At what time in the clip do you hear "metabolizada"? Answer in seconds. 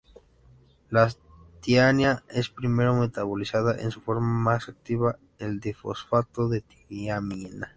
2.95-3.79